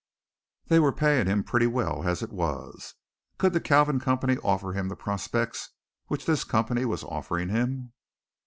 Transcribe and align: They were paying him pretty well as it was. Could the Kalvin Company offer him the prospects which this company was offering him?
They 0.65 0.79
were 0.79 0.91
paying 0.91 1.27
him 1.27 1.43
pretty 1.43 1.67
well 1.67 2.07
as 2.07 2.23
it 2.23 2.31
was. 2.33 2.95
Could 3.37 3.53
the 3.53 3.61
Kalvin 3.61 4.01
Company 4.01 4.37
offer 4.37 4.73
him 4.73 4.87
the 4.87 4.95
prospects 4.95 5.69
which 6.07 6.25
this 6.25 6.43
company 6.43 6.85
was 6.85 7.03
offering 7.03 7.49
him? 7.49 7.93